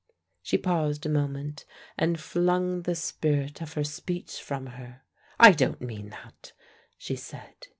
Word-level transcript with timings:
She 0.41 0.57
paused 0.57 1.05
a 1.05 1.09
moment, 1.09 1.63
and 1.95 2.19
flung 2.19 2.81
the 2.81 2.95
spirit 2.95 3.61
of 3.61 3.73
her 3.73 3.83
speech 3.83 4.41
from 4.41 4.65
her. 4.65 5.03
"I 5.39 5.51
don't 5.51 5.79
mean 5.79 6.09
that," 6.09 6.53
she 6.97 7.15
said. 7.15 7.67